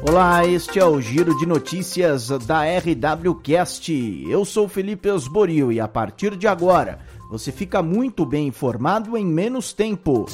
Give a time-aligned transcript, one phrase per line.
[0.00, 4.24] Olá, este é o Giro de Notícias da RWCast.
[4.28, 9.26] Eu sou Felipe Osborio e a partir de agora você fica muito bem informado em
[9.26, 10.26] menos tempo.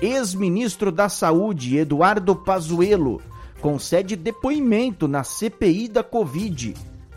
[0.00, 3.20] Ex-ministro da Saúde Eduardo Pazuello
[3.60, 6.74] concede depoimento na CPI da Covid.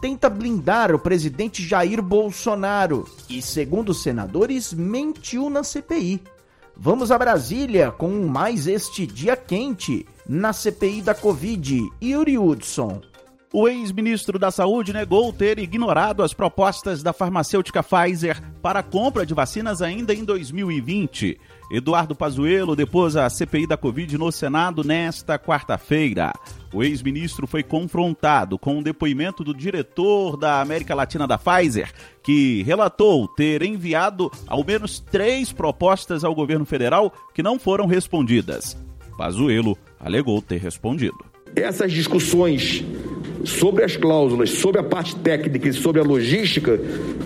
[0.00, 6.22] Tenta blindar o presidente Jair Bolsonaro e, segundo os senadores, mentiu na CPI.
[6.78, 11.80] Vamos a Brasília com mais este dia quente na CPI da Covid.
[12.02, 13.00] Yuri Hudson.
[13.50, 19.24] O ex-ministro da Saúde negou ter ignorado as propostas da farmacêutica Pfizer para a compra
[19.24, 21.40] de vacinas ainda em 2020.
[21.72, 26.34] Eduardo Pazuello depôs a CPI da Covid no Senado nesta quarta-feira.
[26.72, 31.92] O ex-ministro foi confrontado com o um depoimento do diretor da América Latina da Pfizer,
[32.22, 38.76] que relatou ter enviado ao menos três propostas ao governo federal que não foram respondidas.
[39.16, 41.24] Pazuello alegou ter respondido.
[41.54, 42.84] Essas discussões
[43.44, 46.80] sobre as cláusulas, sobre a parte técnica e sobre a logística,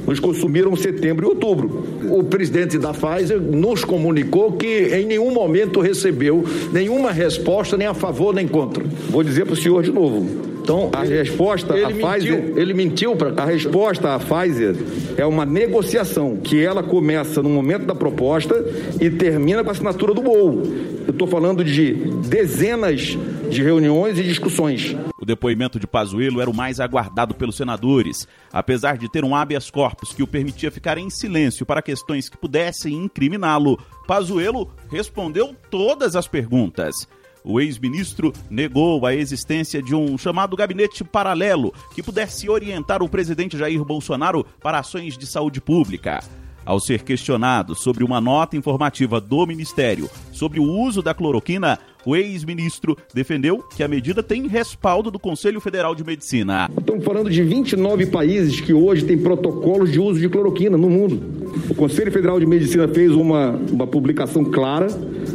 [0.07, 1.85] nos consumiram setembro e outubro.
[2.11, 7.95] O presidente da Pfizer nos comunicou que em nenhum momento recebeu nenhuma resposta, nem a
[7.95, 8.85] favor nem contra.
[9.09, 10.51] Vou dizer para o senhor de novo.
[10.63, 14.77] Então, a resposta a Pfizer, ele mentiu para a resposta à Pfizer
[15.17, 18.55] é uma negociação que ela começa no momento da proposta
[19.01, 20.63] e termina com a assinatura do BOU.
[21.07, 21.93] Eu estou falando de
[22.29, 23.19] dezenas
[23.51, 24.97] de reuniões e discussões.
[25.31, 28.27] Depoimento de Pazuello era o mais aguardado pelos senadores.
[28.53, 32.37] Apesar de ter um habeas corpus que o permitia ficar em silêncio para questões que
[32.37, 37.07] pudessem incriminá-lo, Pazuello respondeu todas as perguntas.
[37.45, 43.57] O ex-ministro negou a existência de um chamado gabinete paralelo que pudesse orientar o presidente
[43.57, 46.19] Jair Bolsonaro para ações de saúde pública.
[46.65, 52.17] Ao ser questionado sobre uma nota informativa do Ministério sobre o uso da cloroquina, o
[52.17, 56.71] ex-ministro defendeu que a medida tem respaldo do Conselho Federal de Medicina.
[56.79, 61.21] Estamos falando de 29 países que hoje têm protocolos de uso de cloroquina no mundo.
[61.69, 64.87] O Conselho Federal de Medicina fez uma, uma publicação clara,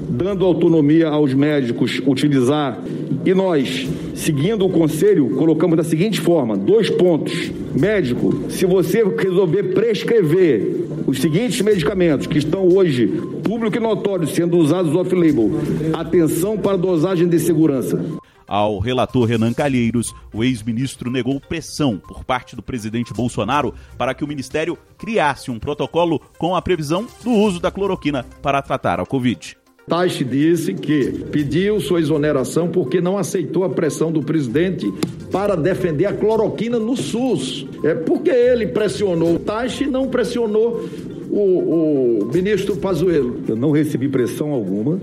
[0.09, 2.79] dando autonomia aos médicos utilizar.
[3.23, 7.51] E nós, seguindo o conselho, colocamos da seguinte forma: dois pontos.
[7.75, 13.07] Médico, se você resolver prescrever os seguintes medicamentos que estão hoje
[13.43, 15.51] público e notório sendo usados off-label,
[15.93, 18.03] atenção para dosagem de segurança.
[18.47, 24.23] Ao relator Renan Calheiros, o ex-ministro negou pressão por parte do presidente Bolsonaro para que
[24.23, 29.05] o ministério criasse um protocolo com a previsão do uso da cloroquina para tratar a
[29.05, 29.57] Covid.
[29.87, 34.91] Taixe disse que pediu sua exoneração porque não aceitou a pressão do presidente
[35.31, 37.67] para defender a cloroquina no SUS.
[37.83, 39.37] É porque ele pressionou.
[39.37, 40.83] Taixe não pressionou
[41.29, 43.41] o, o ministro Pazuello.
[43.47, 44.99] Eu não recebi pressão alguma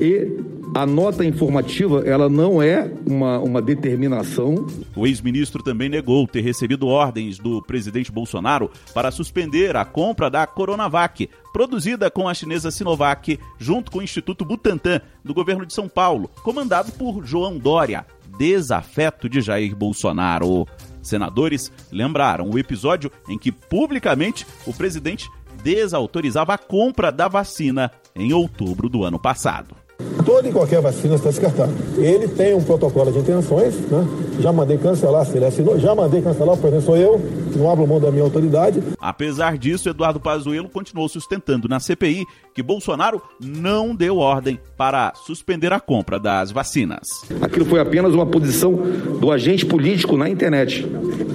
[0.00, 0.28] e
[0.74, 4.66] a nota informativa, ela não é uma, uma determinação.
[4.96, 10.44] O ex-ministro também negou ter recebido ordens do presidente Bolsonaro para suspender a compra da
[10.48, 15.88] Coronavac, produzida com a chinesa Sinovac, junto com o Instituto Butantan, do governo de São
[15.88, 18.04] Paulo, comandado por João Dória,
[18.36, 20.66] desafeto de Jair Bolsonaro.
[21.00, 25.30] Senadores lembraram o episódio em que publicamente o presidente
[25.62, 29.83] desautorizava a compra da vacina em outubro do ano passado.
[30.24, 31.72] Toda e qualquer vacina está descartada.
[31.96, 34.06] Ele tem um protocolo de intenções, né?
[34.40, 37.20] Já mandei cancelar, se ele assinou, já mandei cancelar, por exemplo, sou eu,
[37.56, 38.82] não abro mão da minha autoridade.
[38.98, 45.72] Apesar disso, Eduardo Pazuello continuou sustentando na CPI que Bolsonaro não deu ordem para suspender
[45.72, 47.06] a compra das vacinas.
[47.40, 48.72] Aquilo foi apenas uma posição
[49.20, 50.84] do agente político na internet.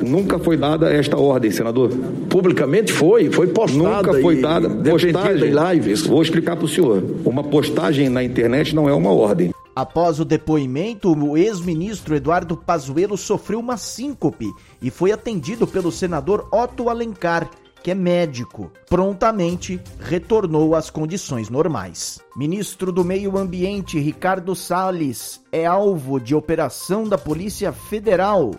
[0.10, 1.92] Nunca foi dada esta ordem, senador.
[2.30, 4.08] Publicamente foi, foi postada.
[4.08, 5.50] Nunca foi dada postagem.
[5.50, 6.02] em lives.
[6.02, 7.04] Vou explicar para o senhor.
[7.24, 9.52] Uma postagem na internet não é uma ordem.
[9.76, 14.48] Após o depoimento, o ex-ministro Eduardo Pazuello sofreu uma síncope
[14.82, 17.50] e foi atendido pelo senador Otto Alencar,
[17.84, 18.72] que é médico.
[18.90, 22.20] Prontamente retornou às condições normais.
[22.36, 28.52] Ministro do Meio Ambiente Ricardo Salles é alvo de operação da Polícia Federal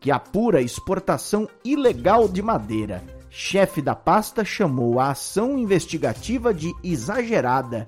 [0.00, 3.02] que apura exportação ilegal de madeira.
[3.30, 7.86] Chefe da pasta chamou a ação investigativa de exagerada.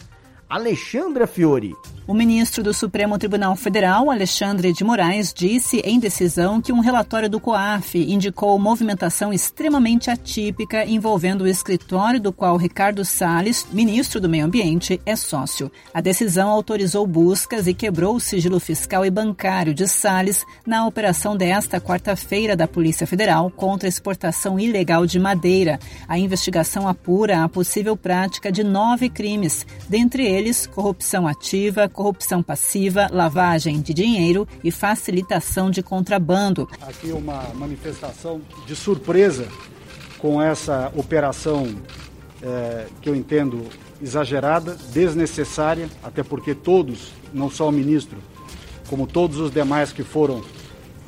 [0.48, 1.74] Alexandra Fiore.
[2.10, 7.30] O ministro do Supremo Tribunal Federal, Alexandre de Moraes, disse em decisão que um relatório
[7.30, 14.28] do COAF indicou movimentação extremamente atípica envolvendo o escritório do qual Ricardo Salles, ministro do
[14.28, 15.70] Meio Ambiente, é sócio.
[15.94, 21.36] A decisão autorizou buscas e quebrou o sigilo fiscal e bancário de Salles na operação
[21.36, 25.78] desta quarta-feira da Polícia Federal contra a exportação ilegal de madeira.
[26.08, 33.08] A investigação apura a possível prática de nove crimes, dentre eles corrupção ativa, corrupção passiva,
[33.12, 36.66] lavagem de dinheiro e facilitação de contrabando.
[36.80, 39.46] Aqui uma manifestação de surpresa
[40.16, 41.76] com essa operação
[42.42, 43.66] é, que eu entendo
[44.00, 48.16] exagerada, desnecessária, até porque todos, não só o ministro,
[48.88, 50.42] como todos os demais que foram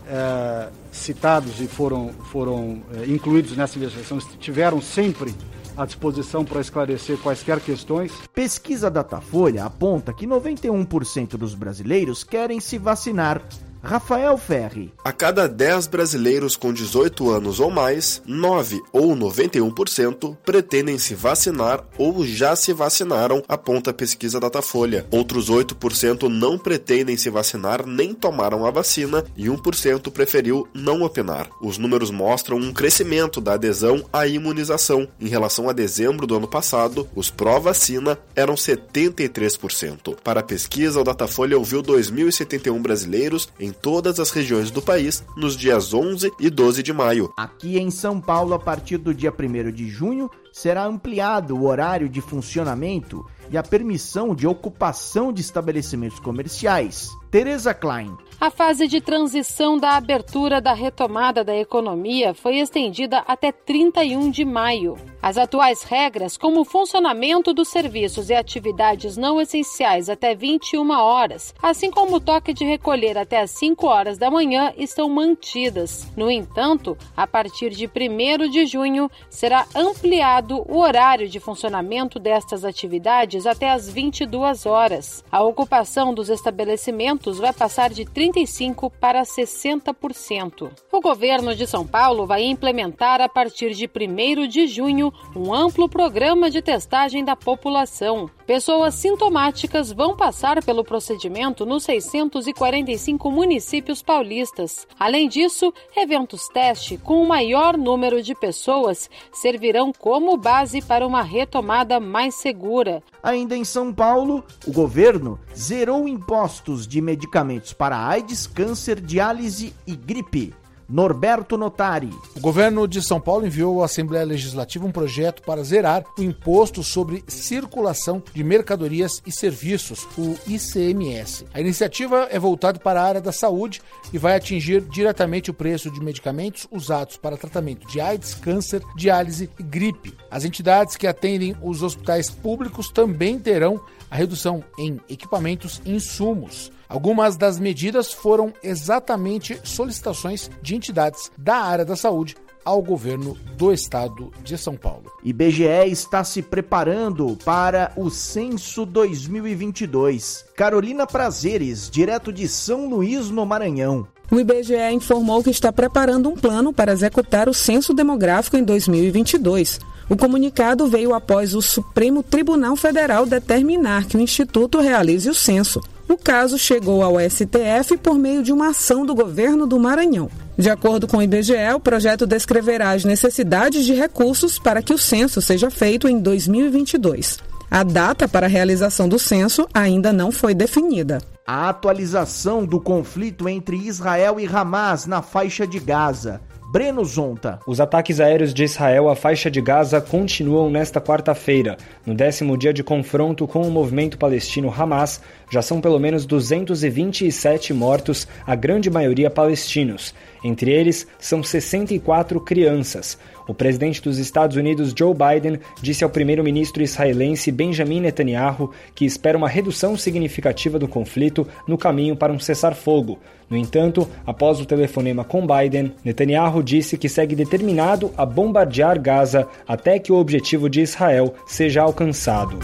[0.06, 5.34] é, citados e foram, foram é, incluídos nessa investigação, tiveram sempre
[5.76, 8.12] à disposição para esclarecer quaisquer questões.
[8.34, 13.42] Pesquisa Datafolha aponta que 91% dos brasileiros querem se vacinar
[13.82, 14.92] Rafael Ferri.
[15.04, 21.84] A cada 10 brasileiros com 18 anos ou mais, 9 ou 91% pretendem se vacinar
[21.98, 25.04] ou já se vacinaram, aponta a pesquisa Datafolha.
[25.10, 31.50] Outros 8% não pretendem se vacinar nem tomaram a vacina e 1% preferiu não opinar.
[31.60, 35.08] Os números mostram um crescimento da adesão à imunização.
[35.20, 40.16] Em relação a dezembro do ano passado, os pró-vacina eram 73%.
[40.22, 45.24] Para a pesquisa, o Datafolha ouviu 2.071 brasileiros em em todas as regiões do país
[45.34, 47.32] nos dias 11 e 12 de maio.
[47.38, 52.08] Aqui em São Paulo, a partir do dia 1 de junho, será ampliado o horário
[52.08, 57.08] de funcionamento e a permissão de ocupação de estabelecimentos comerciais.
[57.32, 58.14] Tereza Klein.
[58.38, 64.44] A fase de transição da abertura da retomada da economia foi estendida até 31 de
[64.44, 64.98] maio.
[65.22, 71.54] As atuais regras, como o funcionamento dos serviços e atividades não essenciais até 21 horas,
[71.62, 76.10] assim como o toque de recolher até as 5 horas da manhã, estão mantidas.
[76.16, 82.64] No entanto, a partir de 1 de junho, será ampliado o horário de funcionamento destas
[82.64, 85.24] atividades até as 22 horas.
[85.30, 90.70] A ocupação dos estabelecimentos vai passar de 35% para 60%.
[90.90, 95.88] O governo de São Paulo vai implementar a partir de 1 de junho um amplo
[95.88, 98.28] programa de testagem da população.
[98.52, 104.86] Pessoas sintomáticas vão passar pelo procedimento nos 645 municípios paulistas.
[105.00, 111.22] Além disso, eventos teste com o maior número de pessoas servirão como base para uma
[111.22, 113.02] retomada mais segura.
[113.22, 119.96] Ainda em São Paulo, o governo zerou impostos de medicamentos para AIDS, câncer, diálise e
[119.96, 120.52] gripe.
[120.92, 122.10] Norberto Notari.
[122.36, 126.82] O governo de São Paulo enviou à Assembleia Legislativa um projeto para zerar o imposto
[126.82, 131.46] sobre circulação de mercadorias e serviços, o ICMS.
[131.54, 133.80] A iniciativa é voltada para a área da saúde
[134.12, 139.48] e vai atingir diretamente o preço de medicamentos usados para tratamento de AIDS, câncer, diálise
[139.58, 140.14] e gripe.
[140.30, 143.80] As entidades que atendem os hospitais públicos também terão
[144.10, 146.70] a redução em equipamentos e insumos.
[146.92, 153.72] Algumas das medidas foram exatamente solicitações de entidades da área da saúde ao governo do
[153.72, 155.10] estado de São Paulo.
[155.24, 160.44] IBGE está se preparando para o censo 2022.
[160.54, 164.06] Carolina Prazeres, direto de São Luís, no Maranhão.
[164.30, 169.80] O IBGE informou que está preparando um plano para executar o censo demográfico em 2022.
[170.10, 175.80] O comunicado veio após o Supremo Tribunal Federal determinar que o Instituto realize o censo.
[176.12, 180.28] O caso chegou ao STF por meio de uma ação do governo do Maranhão.
[180.58, 184.98] De acordo com o IBGE, o projeto descreverá as necessidades de recursos para que o
[184.98, 187.38] censo seja feito em 2022.
[187.70, 191.16] A data para a realização do censo ainda não foi definida.
[191.46, 196.42] A atualização do conflito entre Israel e Hamas na faixa de Gaza.
[196.72, 197.60] Breno Zonta.
[197.66, 201.76] Os ataques aéreos de Israel à faixa de Gaza continuam nesta quarta-feira.
[202.06, 207.74] No décimo dia de confronto com o movimento palestino Hamas, já são pelo menos 227
[207.74, 210.14] mortos, a grande maioria palestinos.
[210.44, 213.18] Entre eles, são 64 crianças.
[213.46, 219.38] O presidente dos Estados Unidos, Joe Biden, disse ao primeiro-ministro israelense Benjamin Netanyahu que espera
[219.38, 223.18] uma redução significativa do conflito no caminho para um cessar-fogo.
[223.50, 229.46] No entanto, após o telefonema com Biden, Netanyahu disse que segue determinado a bombardear Gaza
[229.66, 232.58] até que o objetivo de Israel seja alcançado.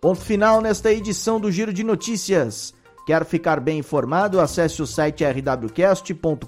[0.00, 2.74] Ponto final nesta edição do Giro de Notícias.
[3.06, 4.40] Quer ficar bem informado?
[4.40, 6.46] Acesse o site rwcast.com.br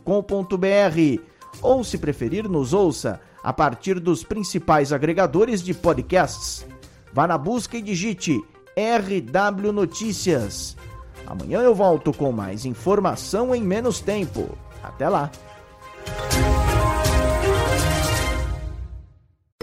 [1.63, 6.67] ou, se preferir, nos ouça a partir dos principais agregadores de podcasts.
[7.13, 8.39] Vá na busca e digite
[8.77, 10.77] RW Notícias.
[11.25, 14.59] Amanhã eu volto com mais informação em menos tempo.
[14.83, 15.31] Até lá!